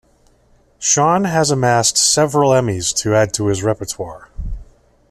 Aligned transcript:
Sean 0.79 1.25
has 1.25 1.51
amassed 1.51 1.95
several 1.95 2.53
Emmy's 2.55 2.91
to 2.91 3.13
add 3.13 3.35
to 3.35 3.45
his 3.49 3.61
repertoire. 3.61 4.29